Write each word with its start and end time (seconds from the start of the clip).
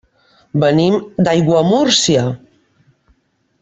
Venim 0.63 0.97
d'Aiguamúrcia. 1.27 2.27